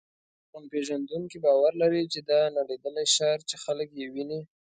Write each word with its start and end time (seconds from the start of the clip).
لرغونپېژندونکي 0.43 1.37
باور 1.45 1.71
لري 1.81 2.03
چې 2.13 2.19
دا 2.29 2.41
نړېدلی 2.57 3.05
ښار 3.15 3.39
چې 3.49 3.55
خلک 3.63 3.89
یې 3.99 4.05
ویني. 4.13 4.41